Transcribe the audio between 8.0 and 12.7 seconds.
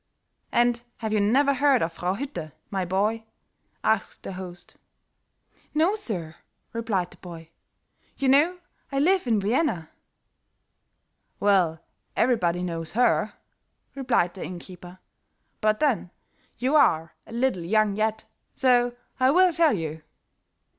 "You know I live in Vienna." "Well, everybody